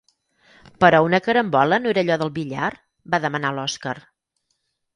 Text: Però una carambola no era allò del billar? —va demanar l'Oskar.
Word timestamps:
Però 0.83 1.01
una 1.07 1.19
carambola 1.27 1.79
no 1.83 1.93
era 1.93 2.03
allò 2.05 2.17
del 2.23 2.33
billar? 2.39 2.71
—va 2.87 3.23
demanar 3.29 3.53
l'Oskar. 3.59 3.97